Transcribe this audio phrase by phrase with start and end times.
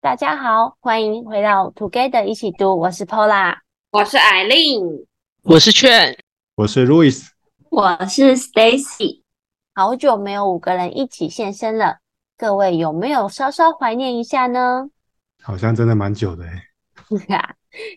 [0.00, 2.78] 大家好，欢迎回到 Together 一起读。
[2.78, 3.56] 我是 Paula，
[3.90, 5.04] 我是 Eileen，
[5.42, 6.16] 我是 Chen，
[6.54, 7.26] 我是 Louis，
[7.68, 9.22] 我是 Stacy。
[9.74, 11.98] 好久没有五个人一起现身了，
[12.36, 14.88] 各位有没有稍稍怀念一下呢？
[15.42, 16.62] 好像真的蛮久的哎。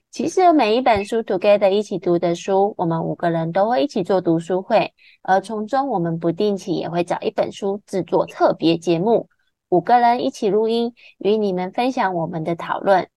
[0.09, 4.91] 其实每一本书 Together 一起读的书，我们五个人都会一起做读书会，
[5.21, 9.29] 而从中我们不定期也会找一本书制作特别节目。
[9.71, 13.07] 五个人一起录音，与你们分享我们的讨论。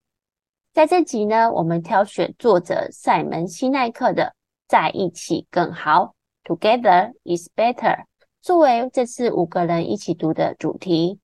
[0.73, 4.23] 在这集呢，我们挑选作者赛门西奈克的
[4.69, 6.15] 《在一起更好》
[6.57, 8.05] （Together is Better）
[8.41, 11.19] 作为这次五个人一起读的主题。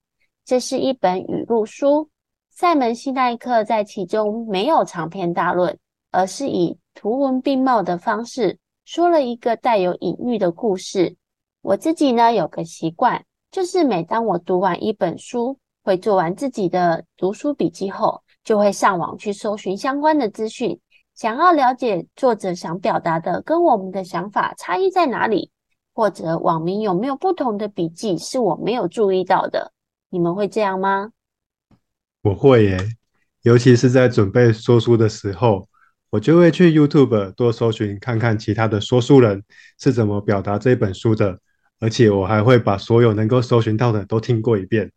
[0.44, 2.10] 这是一本语录书，
[2.50, 5.78] 赛门西奈克在其中没有长篇大论，
[6.10, 11.16] 而是以图文并茂的方式说了一个带有隐喻的故事。
[11.60, 13.24] 我自己呢，有个习惯。
[13.50, 20.78] 就是每当我读完一本书，会做完自己的读书笔记后，就会上网去搜寻相关的资讯，
[21.16, 25.50] 想要了解作者想表达的跟我们的想法差异在哪里，
[25.92, 29.72] 或者网民有没有不同的笔记是我没有注意到的。
[30.10, 31.10] 你们会这样吗？
[32.22, 32.78] 我会耶，
[33.42, 35.68] 尤其是在准备说书的时候，
[36.10, 39.42] 我就会去 YouTube 多搜寻，看看其他的说书人
[39.80, 41.40] 是怎么表达这本书的。
[41.80, 44.92] 而且我还会把所有能够搜寻到的都听过一遍，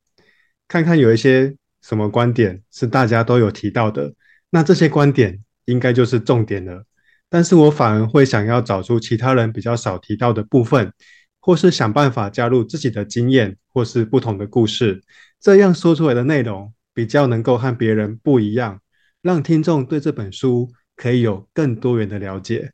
[0.67, 4.13] 看看有一些什么观点是大家都有提到的，
[4.51, 6.83] 那这些观点应该就是重点了。
[7.29, 10.93] 但是我反而会想要找出其他人比较少提到的部分，
[11.39, 15.01] 或是想办法加入自己的经验，或是不同的故事，
[15.39, 18.81] 这样说出来的内容比较能够和别人不一样，
[19.21, 22.71] 让听众对这本书可以有更多元的了解。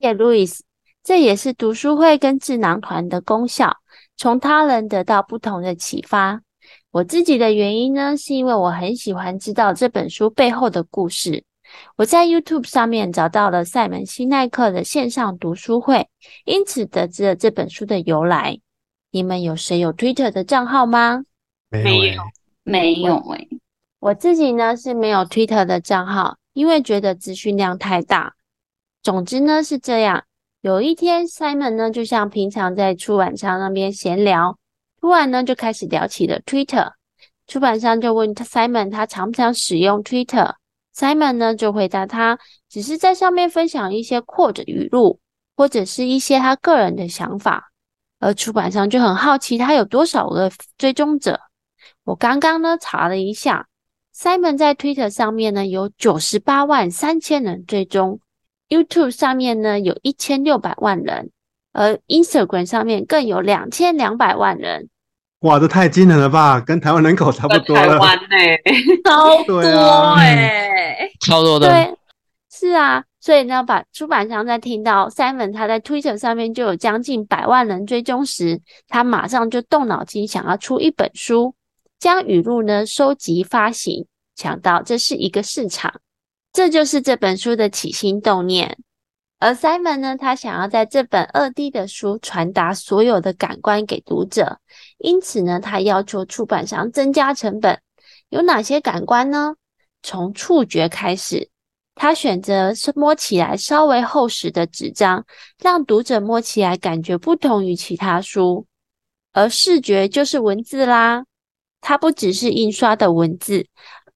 [0.00, 0.71] 谢谢，Louis。
[1.02, 3.76] 这也是读书会跟智囊团的功效，
[4.16, 6.40] 从他人得到不同的启发。
[6.90, 11.44] 我自己的原因呢，是因为我很喜欢知道这本书背后的故事。
[11.96, 16.06] 我在 YouTube 上面找到了赛门西奈克的线上读书会，
[16.44, 18.60] 因此得知了这本书的由来。
[19.10, 21.24] 你们有谁有 Twitter 的账号吗？
[21.70, 22.22] 没有，
[22.62, 23.48] 没有诶。
[23.98, 28.34] 我自己呢是没有 Twitter 的账号，因为觉得资讯量太大。
[29.02, 30.24] 总之呢是这样。
[30.62, 34.56] 有一天，Simon 呢就像平常在出版商那边闲聊，
[35.00, 36.92] 突然呢就开始聊起了 Twitter。
[37.48, 45.18] 出版商就问他 Simon 他常不常使用 Twitter？Simon 呢就回答他，只是在上面分享一些 quote 语录，
[45.56, 47.72] 或者是一些他个人的想法。
[48.20, 50.48] 而出版商就很好奇他有多少个
[50.78, 51.40] 追踪者。
[52.04, 53.66] 我刚刚呢查了一下
[54.16, 58.20] ，Simon 在 Twitter 上面呢有九十八万三千人追踪。
[58.72, 61.30] YouTube 上面呢有一千六百万人，
[61.72, 64.88] 而 Instagram 上面更有两千两百万人。
[65.40, 66.58] 哇，这太惊人了吧！
[66.60, 67.88] 跟台湾人口差不多了。
[67.88, 68.62] 台湾呢、欸，
[69.04, 69.58] 超多
[70.16, 70.34] 哎、
[70.96, 71.68] 欸，超多的。
[71.68, 71.94] 对，
[72.50, 81.54] 是啊，所以呢，把出版商在听到 Simon 他在 Twitter 上面就有将近百万人追踪时，他马上就动脑筋想要出一本书，
[81.98, 84.06] 将语录呢收集发行，
[84.36, 85.92] 想到这是一个市场。
[86.52, 88.76] 这就是这本书的起心动念，
[89.38, 94.58] 而 Simon 呢，他想要在这本二 D 的书传达所有的感官给读者，
[94.98, 97.80] 因此呢，他要求出版商增加成本。
[98.28, 99.54] 有哪些感官呢？
[100.02, 101.48] 从触觉开始，
[101.94, 105.24] 他选择是摸起来稍微厚实的纸张，
[105.58, 108.66] 让读者摸起来感觉不同于其他书。
[109.32, 111.24] 而视觉就是文字啦，
[111.80, 113.66] 它不只是印刷的文字。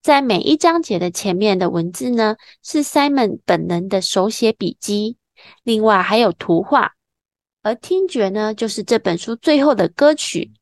[0.06, 5.16] 在每一章节的前面的文字呢，是 Simon 本人的手写笔记，
[5.64, 6.92] 另外还有图画。
[7.60, 10.52] 而听觉呢，就是这本书最后的歌曲，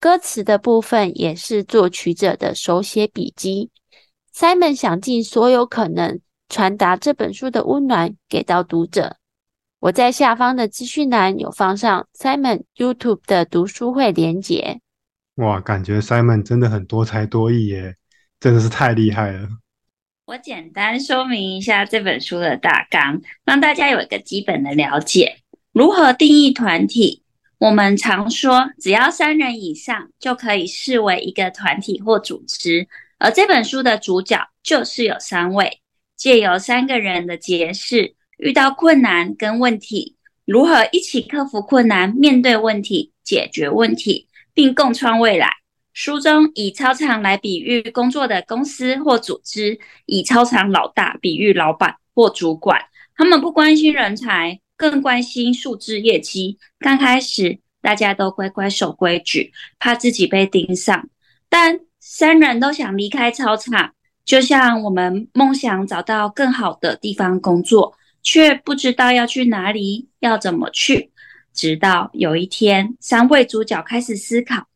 [0.00, 3.70] 歌词的部分也是作曲者的手写笔记。
[4.34, 6.18] Simon 想尽所有可能
[6.48, 9.18] 传达这本书的温暖给到读者。
[9.78, 14.80] 我在下方的资讯栏有放上 Simon YouTube 的读书会连结。
[15.36, 17.94] 哇，感觉 Simon 真的很多才多艺耶。
[18.40, 19.48] 真的是太厉害了！
[20.24, 25.36] 我简单说明一下这本书的大纲，让大家有一个基本的了解。
[25.72, 27.22] 如何定义团体？
[27.58, 32.88] 我们常说，只要三人以上就可以视为一个团体或组织。
[33.18, 35.82] 而这本书的主角就是有三位，
[36.16, 40.16] 借由三个人的结识，遇到困难跟问题，
[40.46, 45.59] 如何一起克服困难，面对问题，解决问题，并共创未来。
[46.02, 52.80] 书中以操场来比喻工作的公司或组织，以操场老大比喻老板或主管。
[53.14, 56.56] 他们不关心人才，更关心数字业绩。
[56.78, 61.06] 刚开始大家都乖乖守规矩，怕自己被盯上。
[61.50, 63.92] 但三人都想离开操场，
[64.24, 71.10] 就像我们梦想找到更好的地方工作，却不知道要去哪里，要怎么去。
[71.52, 74.66] 直到有一天，三位主角开始思考，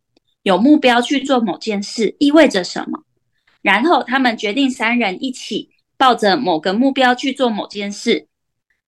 [0.45, 3.03] 有目标去做某件事意味着什么。
[3.61, 8.29] 然后他们决定三人一起抱着某个目标去做某件事。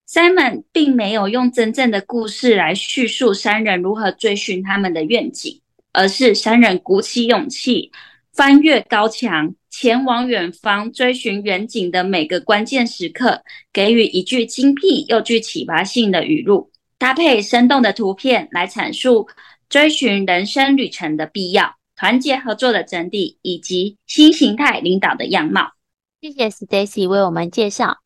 [0.08, 5.60] Simon 并没有用真正的故事来叙述三人如何追寻他们的愿景，
[5.92, 7.90] 而是三人鼓起勇气，
[8.32, 13.42] 翻越高墙，前往远方，追寻远景的每个关键时刻，
[13.72, 19.26] 给予一句精辟又具启发性的语录，搭配生动的图片来阐述
[19.68, 25.72] 追寻人生旅程的必要、团结合作的真谛以及新形态领导的样貌。
[26.20, 27.98] 谢谢 Stacy 为我们介绍。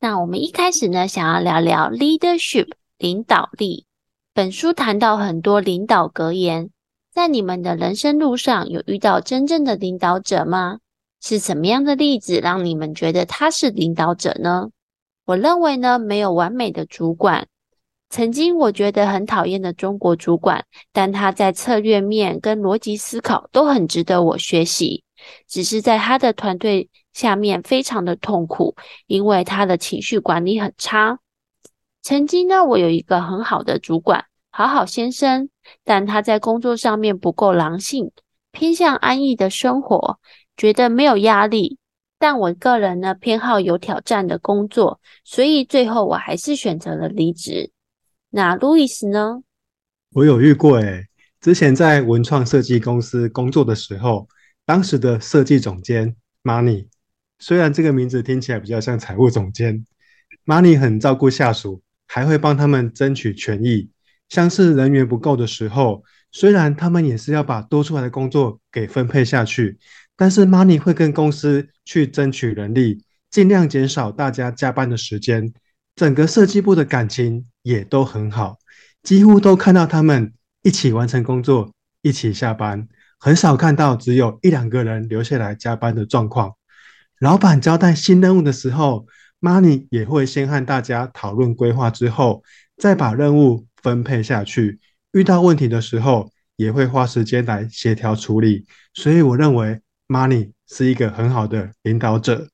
[0.00, 2.68] 那我们一开始呢，想要聊聊 leadership
[2.98, 3.86] 领导力。
[4.34, 6.70] 本书谈到很多领导格言，
[7.12, 10.78] 在你们的人生路上有遇到真正的领导者吗？
[11.22, 14.68] 是什么样的例子让你们觉得他是领导者呢？
[15.24, 17.46] 我认为呢，没有完美的主管。
[18.14, 25.02] 曾经我觉得很讨厌的中国主管，但他在策略面跟逻辑思考都很值得我学习。
[25.48, 28.76] 只是在他的团队下面非常的痛苦，
[29.08, 31.18] 因为他的情绪管理很差。
[32.02, 35.48] 曾经呢，我有一个很好的主管，好好先生，
[35.82, 38.12] 但他在工作上面不够狼性，
[38.52, 40.20] 偏向安逸的生活，
[40.56, 41.78] 觉得没有压力。
[42.20, 47.72] 但我个人呢，偏好有挑战的工作，所以最后我还是选择了离职。
[48.36, 49.44] 那路易斯呢？
[50.12, 51.06] 我有遇过诶，
[51.40, 54.28] 之前在文创设计公司工作的时候。
[54.66, 56.86] 当时的设计总监 Money，
[57.38, 59.84] 虽然这个名字听起来比较像财务总监
[60.46, 63.90] ，Money 很照顾下属，还会帮他们争取权益。
[64.30, 66.02] 像是人员不够的时候，
[66.32, 69.78] 虽然他们也是要把多出来的工作给分配下去，
[70.16, 75.52] 但是 Money 会跟公司去争取人力，尽量减少大家加班的时间。
[75.96, 78.58] 整个设计部的感情也都很好，
[79.02, 80.32] 几乎都看到他们
[80.62, 82.88] 一起完成工作，一起下班。
[83.18, 86.54] 很少看到只有一两个人留下来加班的状况。
[87.20, 89.06] 老板交代新任务的时候
[89.40, 92.42] ，Money 也会先和大家讨论规划之后，
[92.76, 94.80] 再把任务分配下去。
[95.12, 98.66] 遇到问题的时候，也会花时间来协调处理。
[98.94, 102.48] 所以我认为 Money 是一个很好的领导者。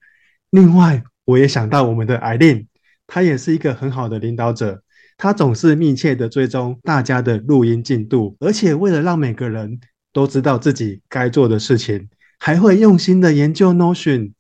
[0.50, 2.66] 另外，我也想到我们的 Eileen，
[3.12, 4.80] 他也是一个很好的领导者。
[5.18, 9.80] 他总是密切的追踪大家的录音进度，而且为了让每个人
[10.12, 12.08] 都知道自己该做的事情，
[12.38, 14.32] 还会用心的研究 Notion，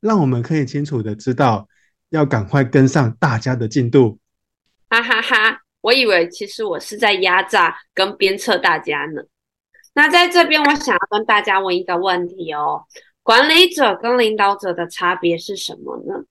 [0.00, 1.68] 让我们可以清楚的知道
[2.10, 4.20] 要赶快跟上大家的进度。
[4.88, 9.20] 哈哈哈，我以为其实我是在压榨跟鞭策大家呢。
[9.94, 12.84] 那在这边，我想要跟大家问一个问题哦：
[13.22, 16.24] 管理者跟领导者的差别是什么呢？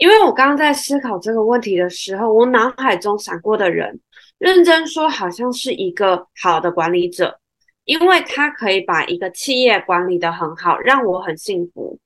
[0.00, 4.00] 因为我刚刚在思考这个问题的时候，我脑海中闪过的人，
[4.38, 7.38] 认真说，好像是一个好的管理者。
[7.84, 11.98] 因为他可以把一个企业管理得很好，让我很幸福。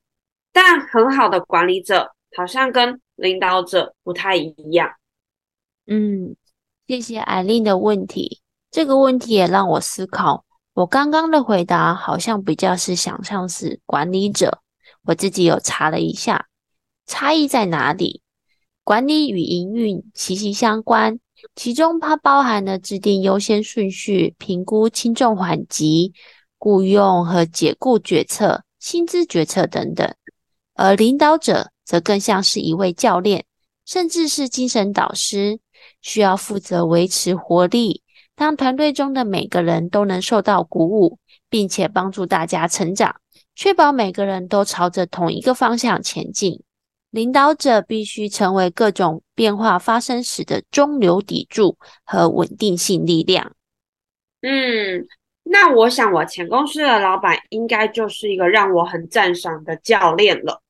[0.51, 4.89] 但很好的管理者好像跟领导者不太一样。
[5.87, 6.35] 嗯，
[6.87, 8.41] 谢谢艾琳的问题。
[8.71, 10.43] 这个问题也让我思考。
[10.73, 14.59] 我刚刚的回答好像比较是想象是管理者。
[15.03, 16.47] 我自己有查了一下，
[17.05, 18.21] 差异在哪里？
[18.83, 21.19] 管理与营运息息相关。
[21.55, 26.13] 其中它包含了制定优先顺序、评估轻重缓急、
[26.57, 30.15] 雇佣和解雇决策、薪资决策等等。
[30.73, 33.45] 而领导者则更像是一位教练，
[33.85, 35.59] 甚至是精神导师，
[36.01, 38.01] 需要负责维持活力，
[38.35, 43.15] 让团队中的每个人都能受到鼓舞，并且帮助大家成长，
[43.55, 46.63] 确保每个人都朝着同一个方向前进。
[47.15, 53.53] 领导者必须成为各种变化发生时的中流砥柱和稳定性力量。
[54.41, 55.07] 嗯，
[55.43, 60.61] 那我想我前公司的老板应该就是一个让我很赞赏的教练了。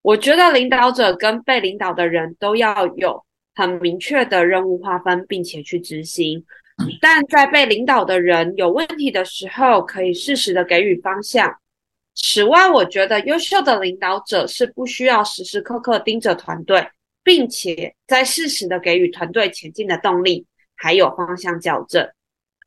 [0.00, 3.22] 我觉得领导者跟被领导的人都要有
[3.54, 6.42] 很明确的任务划分，并且去执行。
[7.02, 11.54] 但在被领导的人有问题的时候，可以适时的给予方向。
[12.14, 16.86] 此外，我觉得优秀的领导者是不需要时时刻刻盯着团队，
[17.24, 22.08] 并且在适时的给予团队前进的动力，还有方向校正。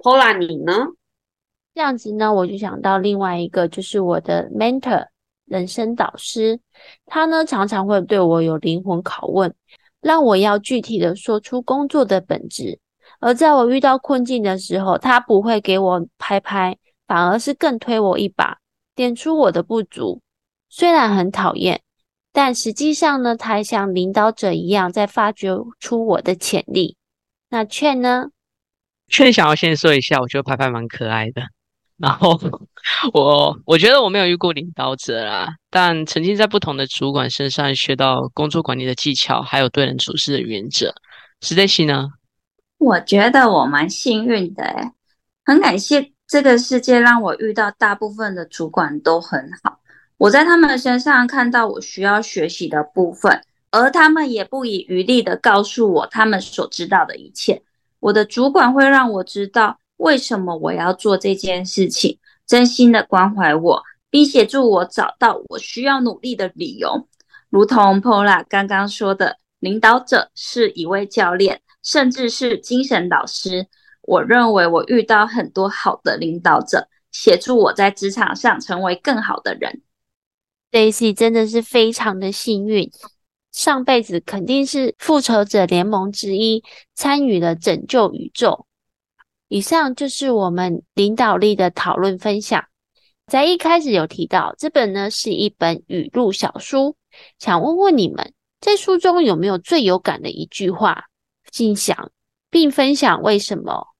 [0.04, 0.88] Pola，你呢？
[1.74, 5.08] 这样子呢，我就想到另外一个，就是我的 mentor
[5.46, 6.60] 人生导师，
[7.06, 9.54] 他呢常常会对我有灵魂拷问，
[10.02, 12.80] 让我要具体的说出工作的本质。
[13.20, 18.58] 而在我遇到困境的时候，他不会给我拍拍，反而是更推我一把。
[18.96, 20.22] 点出我的不足。
[20.70, 21.82] 虽然很讨厌，
[22.32, 25.50] 但实际上呢，他像领导者一样在发掘
[25.80, 26.98] 出我的潜力。
[27.50, 28.30] 那劝呢？
[29.08, 31.44] 劝想要先说一下，我觉得拍拍蛮可爱的。
[31.98, 32.38] 然后
[33.14, 40.94] 我我觉得我没有遇过领导者啦，但曾经在不同的主管身上学到工作管理的技巧，还有对人处事的原则。
[41.40, 42.10] Stacy 呢？
[42.80, 44.92] 我觉得我蛮幸运的，诶，
[45.46, 49.80] 很感谢这个世界让我遇到大部分的主管都很好。
[50.18, 57.62] 我在他们身上看到我需要学习的部分，而他们也不遗余力的告诉我他们所知道的一切。
[58.00, 62.18] 我的主管会让我知道为什么我要做这件事情，
[62.48, 67.08] 真心的关怀我，并协助我找到我需要努力的理由。
[67.50, 73.68] 如同 Pola 刚刚说的，领导者是一位教练，甚至是精神导师。
[74.06, 79.82] 我认为我遇到很多好的领导者，协助我在职场上成为更好的人。
[80.72, 82.92] Daisy 真的是非常的幸运，
[83.52, 88.68] 上辈子肯定是复仇者联盟之一，参与了拯救宇宙。
[89.48, 92.66] 以上就是我们领导力的讨论分享。
[93.26, 96.96] 在一开始有提到，这本呢是一本语录小书，
[97.40, 101.06] 想问问你们，在书中有没有最有感的一句话？
[101.52, 102.12] 请想
[102.52, 103.95] 并分享为什么？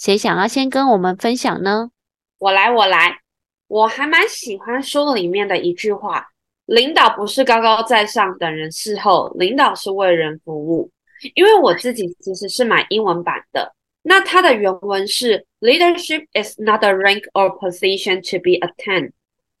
[0.00, 1.90] 谁想要先跟我们分享呢？
[2.38, 3.18] 我来，我来。
[3.66, 6.26] 我还蛮喜欢书里面的一句话
[6.64, 10.90] ：“领导不是高高在上等人事后，领导是为人服务。”
[11.36, 19.12] 因为我自己其实是买英文版的，那它的原文是：“Leadership is not a rank or position to be attained.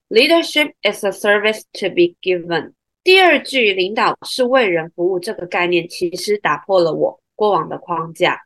[0.08, 2.72] Leadership is a service to be given.”
[3.04, 8.40] 第二句“领导是为人服务”这个概念，其实打破了我过往的框架。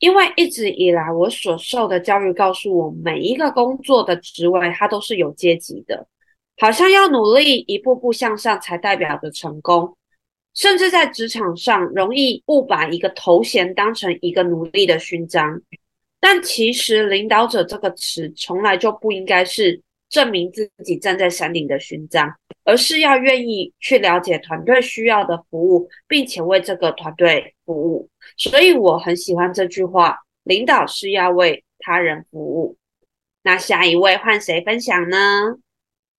[0.00, 6.08] 因为一直以来，我所受的教育告诉我，每一个工作的职位它都是有阶级的，
[6.58, 9.96] 好像要努力一步步向上才代表着成功。
[10.52, 15.60] 甚至在职场上，容易误把一个头衔当成一个努力的勋章。
[16.18, 22.28] 但其实，领导者这个词从来就不应该是证明自己站在山顶的勋章，
[22.64, 28.10] 而是要愿意去了解团队需要的服务，并且为这个团队服务。
[28.36, 32.76] 所以我很喜欢这句话：领导是要为他人服务。
[33.42, 35.16] 那下一位换谁分享呢？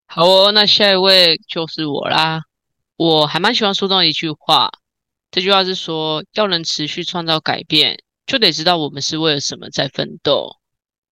[0.07, 2.43] 好哦，那下一位就是我啦。
[2.97, 4.71] 我还蛮喜欢书中一句话，
[5.31, 10.60] 这句话是说，要能持续创造改变，就得知道我们是为了什么在奋斗。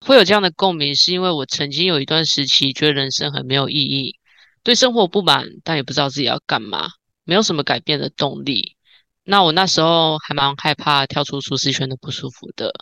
[0.00, 4.18] 会有这样的共鸣，是因为我曾经有一段时期觉得人生很没有意义，
[4.62, 6.88] 对生活不满，但也不知道自己要干嘛，
[7.24, 8.76] 没有什么改变的动力。
[9.24, 12.72] 那我那时候还蛮害怕跳出舒适圈的不舒服的，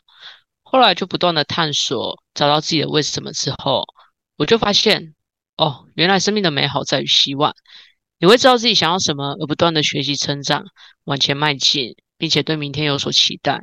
[0.63, 3.85] 后来就不断的探索，找到自己的为什么之后，
[4.37, 5.15] 我就发现，
[5.57, 7.55] 哦，原来生命的美好在于希望。
[8.19, 10.65] 你会知道自己想要什么，而不断的学习成长，
[11.05, 13.61] 往前迈进，并且对明天有所期待。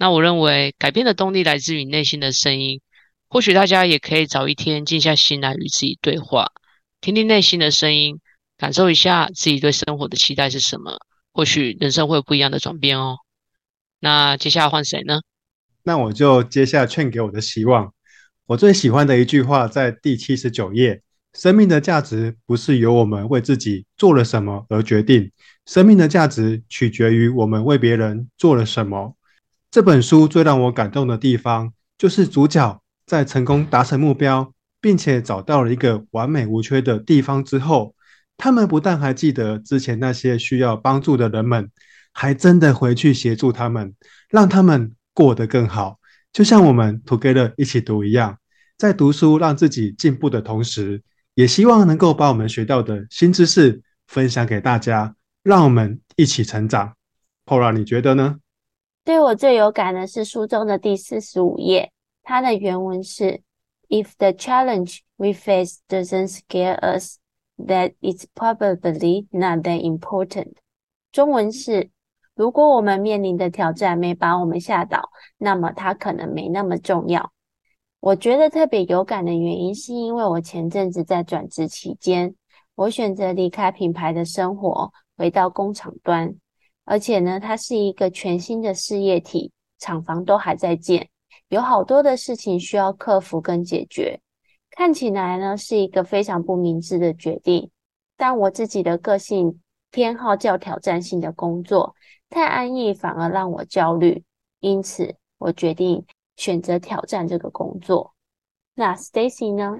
[0.00, 2.80] 那我认为改变的动力来自于内心的声音，
[3.28, 6.46] 或许大家也可以找一天静下心来与自己对话，
[7.02, 8.18] 听听内心的声音，
[8.56, 10.96] 感受一下自己对生活的期待是什么。
[11.34, 13.18] 或许人生会有不一样的转变哦。
[13.98, 15.20] 那接下来换谁呢？
[15.82, 17.92] 那我就接下劝给我的希望。
[18.46, 21.02] 我最喜欢的一句话在第七十九页：
[21.34, 25.30] 生命的价值不是由我们为自己做了什么而决定，
[25.66, 29.14] 生命的价值取决于我们为别人做了什么。
[29.70, 37.94] 这本书最让我感动的地方，就是主角在成功达成目标，并且找到了一个完美无缺的地方之后。
[38.36, 41.70] 他们不但还记得之前那些需要帮助的人们，
[42.12, 43.94] 还真的回去协助他们，
[44.28, 46.00] 让他们过得更好。
[46.32, 48.38] 就像我们 Together 一起读一样，
[48.76, 51.02] 在读书让自己进步的同时，
[51.34, 56.94] 也希望能够把我们学到的新知识分享给大家，让我们一起成长。
[57.44, 58.38] Paula，你觉得呢？
[59.04, 61.92] 对我最有感的是书中的第四十五页，
[62.22, 63.42] 它的原文是
[63.88, 67.18] ：If the challenge we face doesn't scare us。
[67.62, 70.54] That it's probably not that important。
[71.12, 71.90] 中文是：
[72.34, 77.32] 如果我们面临的挑战没把我们吓倒，那么它可能没那么重要。
[78.00, 82.34] 我觉得特别有感的原因，是因为我前阵子在转职期间，
[82.76, 86.34] 我选择离开品牌的生活，回到工厂端。
[86.90, 91.08] 而且呢，它是一个全新的事业体，厂房都还在建，
[91.48, 94.20] 有好多的事情需要克服跟解决。
[94.70, 97.70] 看起来呢，是一个非常不明智的决定，
[98.16, 99.60] 但我自己的个性
[99.92, 101.94] 偏好较挑战性的工作，
[102.28, 104.24] 太安逸反而让我焦虑，
[104.58, 106.04] 因此我决定
[106.34, 108.14] 选择挑战这个工作。
[108.74, 109.78] 那 Stacy 呢？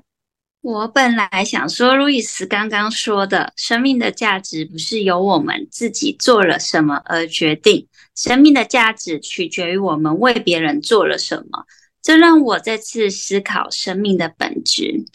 [0.63, 11.65] 我本来想说，路易斯刚刚说的，生命的价值不是由我们自己做了什么而决定，生命的价值取决于我们为别人做了什么。
[12.03, 15.07] 这让我再次思考生命的本质。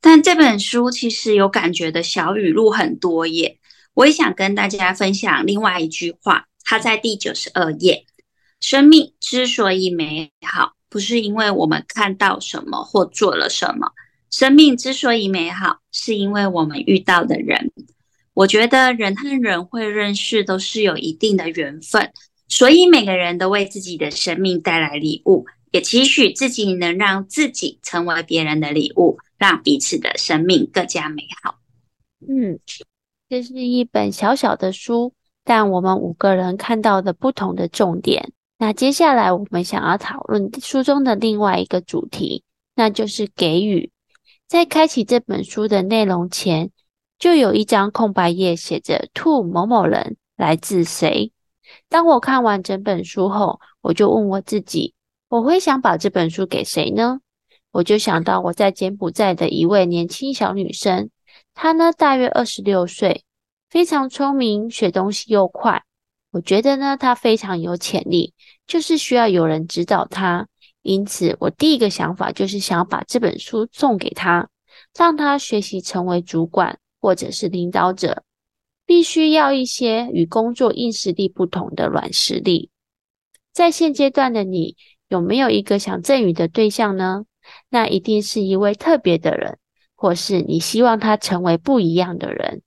[0.00, 3.58] 但这本书其实有感觉的小语录很多页，
[3.92, 8.06] 我也想跟大家分享另外一句话，它在第九十二页：
[8.58, 13.92] 生命之所以美好，不是因为我们看到什么或做了什么。
[14.36, 17.70] 生命之所以美好，是因为我们遇到的人。
[18.32, 22.10] 我觉得人和人会认识，都是有一定的缘分，
[22.48, 31.54] 所以每个人都为自己的生命带来礼物，也期许自己能让自己成为别人的礼物，让彼此的生命更加美好。
[32.26, 32.58] 嗯，
[33.28, 35.12] 这是一本小小的书，
[35.44, 38.32] 但我们五个人看到的不同的重点。
[38.58, 42.42] 那接下来我们想要讨论书中的另外一个主题，
[42.74, 43.88] 那就是给予。
[44.46, 46.70] 在开启这本书的内容前，
[47.18, 51.32] 就有一张空白页，写着 “to 某某人来自谁”。
[51.88, 54.94] 当我看完整本书后，我就问我自己：
[55.28, 57.20] 我会想把这本书给谁呢？
[57.72, 61.10] 我就想到我在柬埔寨的一位年轻小女生，
[61.54, 63.24] 她呢大约二十六岁，
[63.70, 65.82] 非常聪明，学东西又快。
[66.30, 68.34] 我觉得呢她非常有潜力，
[68.66, 70.46] 就是需要有人指导她。
[70.84, 74.48] 因此，我第一个想法就是想要把这本书送给他，
[74.96, 78.22] 让他学习成为主管或者是领导者。
[78.86, 82.68] 必须要一些与工作硬实力不同的软实力。
[83.50, 84.76] 在现阶段的你，
[85.08, 87.24] 有没有一个想赠予的对象呢？
[87.70, 89.58] 那一定是一位特别的人，
[89.94, 92.60] 或是你希望他成为不一样的人。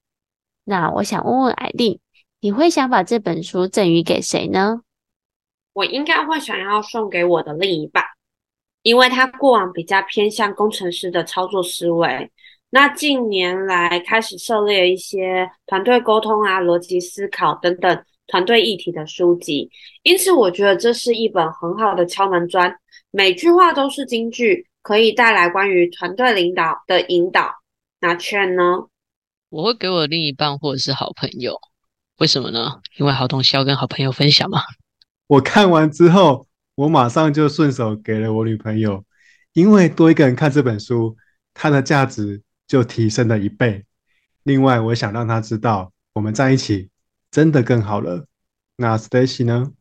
[0.64, 2.02] 那我想问问艾丽，
[2.40, 4.82] 你会想把这本书赠予给谁呢？
[5.78, 8.04] 我应该会想要送给我的另一半，
[8.82, 12.32] 因为他过往比较偏向工程师的操作思维，
[12.72, 19.70] 那近年来开始涉猎一些团队沟通啊、逻辑思考等等团队议题的书籍，
[20.02, 22.76] 因此我觉得这是一本很好的敲门砖，
[23.12, 27.54] 每句话都是金句，可以带来关于团队领导的引导。
[28.00, 28.64] 那劝呢？
[29.50, 31.56] 我会给我另一半或者是好朋友，
[32.18, 32.82] 为什么呢？
[32.98, 34.60] 因为好东西要跟好朋友分享嘛。
[35.28, 39.04] 我看完之后，我马上就顺手给了我女朋友，
[39.54, 41.18] 因为多一个人看这本书，
[41.54, 43.84] 它的价值就提升了一倍。
[44.44, 46.90] 另外，我想让她知道，我们在一起
[47.30, 48.26] 真的更好了。
[48.78, 49.74] 那 Stacy 呢？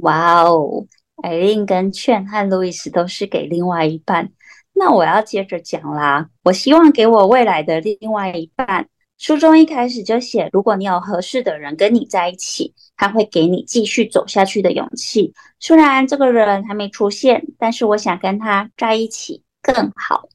[0.00, 0.86] 哇哦，
[1.22, 4.32] 艾琳跟劝和路易斯都是给另外一半，
[4.72, 6.28] 那我要接着讲啦。
[6.42, 8.88] 我希望给我未来的另外一半。
[9.18, 15.32] 书中一开始就写，如果你有合适的人跟你在一起，他会给你继续走下去的勇气。
[15.58, 20.28] 虽然这个人还没出现，但是我想跟他在一起更好。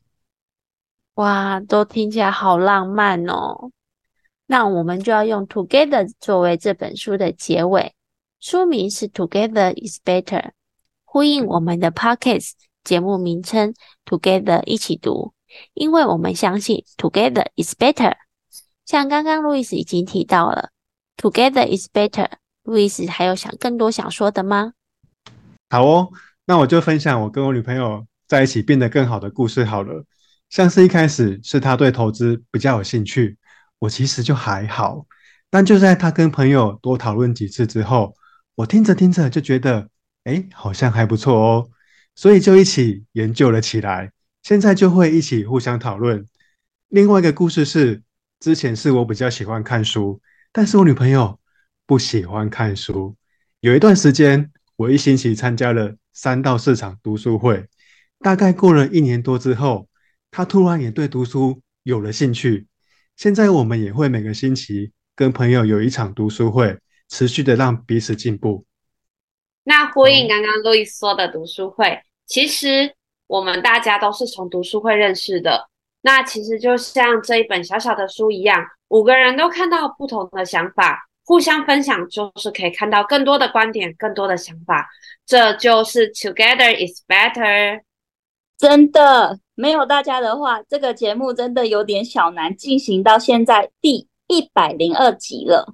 [1.16, 3.70] 哇，都听起来好浪漫哦！
[4.48, 7.94] 那我们就要用 Together 作为这本书的结尾。
[8.40, 10.52] 书名是 Together is Better，
[11.06, 15.34] 呼应我们的 Podcast 节目名称 Together 一起读，
[15.76, 18.16] 因为我们相信 Together is Better。
[18.86, 20.70] 像刚刚路易斯已经提到了
[21.18, 22.30] ，Together is better。
[22.64, 24.74] 路易斯还有想更多想说的吗？
[25.70, 26.12] 好哦，
[26.46, 30.06] 那我就分享我跟我女朋友在一起变得更好的故事好了。
[30.50, 33.38] 像是一开始是她对投资比较有兴趣，
[33.80, 35.06] 我其实就还好。
[35.50, 38.14] 但就在她跟朋友多讨论几次之后，
[38.56, 39.88] 我听着听着就觉得，
[40.26, 41.70] 哎，好像还不错哦，
[42.16, 44.12] 所以就一起研究了起来。
[44.44, 46.26] 现在就会一起互相讨论。
[46.90, 48.04] 另外一个故事是。
[48.42, 50.20] 之前是我比较喜欢看书，
[50.52, 51.40] 但是我女朋友
[51.86, 53.16] 不喜欢看书。
[53.60, 57.68] 有一段时间，我一星期参加了三到四场读书会，
[58.20, 59.88] 大概过了一年多之后，
[60.32, 62.66] 她突然也对读书有了兴趣。
[63.16, 68.66] 现在我们也会每个星期跟朋友有一场读书会，持续的让彼此进步。
[69.64, 72.96] 那呼应刚刚路易斯说的读书会，其实
[73.28, 75.70] 我们大家都是从读书会认识的。
[76.02, 84.90] 那其实就像这一本小小的书一样，五个人都看到不同的想法，互相分享，就是可以看到更多的观点，更多的想法。
[85.26, 87.82] 这就是 Together is better。
[88.58, 95.74] 真的，没有大家的话，这个节目真的有点小难进行到现在第一百零二集了。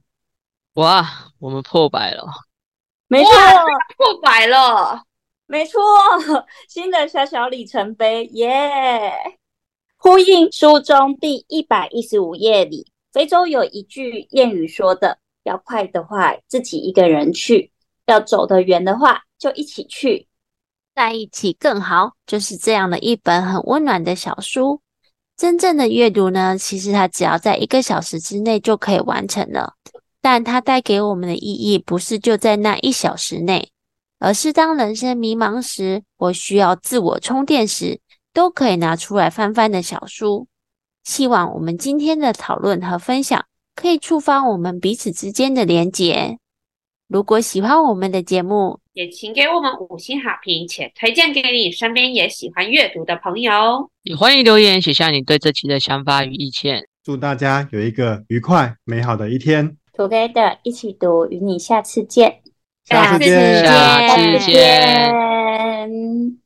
[0.74, 1.06] 哇，
[1.40, 2.26] 我们破百了！
[3.08, 3.32] 没错，
[3.96, 5.04] 破百了，
[5.46, 5.82] 没错，
[6.68, 9.37] 新的小小里程碑，耶、yeah!！
[10.00, 17.72] 呼应书中第一百一十五页里，非洲有一句谚语说的：“要快的话，自己一个人去；
[18.06, 20.28] 要走得远的话，就一起去，
[20.94, 24.82] 在一起更好。”就是这样的一本很温暖的小书。
[25.36, 29.74] 真正的阅读呢，其实它只要在一个小时之内就可以完成了，
[30.22, 33.72] 但它带给我们的意义不是就在那一小时内，
[34.20, 38.00] 而是当人生迷茫时，或需要自我充电时，
[38.38, 40.47] 都可以拿出来翻翻的小书。
[41.04, 46.38] 希望我们今天的讨论和分享可以触发我们彼此之间的连结。
[47.08, 53.89] 如果喜欢我们的节目，也请给我们五星好评，且推荐给你身边也喜欢阅读的朋友。
[54.04, 56.88] 也欢迎留言写下你对这期的想法与意见。
[57.04, 59.76] 祝大家有一个愉快美好的一天。
[59.95, 62.41] Together 一起读，与你下次见。
[62.86, 66.38] 下次见，下次见。